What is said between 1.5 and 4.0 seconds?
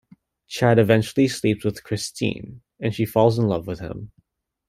with Christine, and she falls in love with